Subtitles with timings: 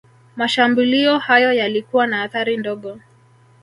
[0.35, 2.99] Mashambulio hayo yalikuwa na athari ndogo